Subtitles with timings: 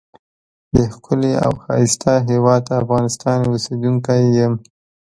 [0.75, 4.53] دښکلی او ښایسته هیواد افغانستان اوسیدونکی یم.